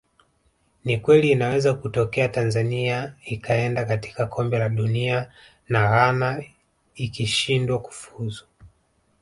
[0.85, 5.31] Ni kweli inaweza kutokea Tanzania ikaenda katika Kombe la Dunia
[5.69, 6.43] na Ghana
[6.95, 8.45] ikishindwa kufuzu